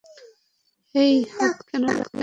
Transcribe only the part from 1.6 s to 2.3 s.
কেন লাগালি?